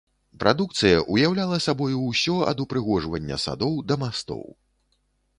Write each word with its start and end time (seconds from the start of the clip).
Прадукцыя 0.43 1.01
ўяўляла 1.15 1.59
сабою 1.65 1.99
ўсё, 2.05 2.37
ад 2.51 2.63
упрыгожвання 2.65 3.37
садоў 3.45 3.75
да 3.91 3.99
мастоў. 4.05 4.41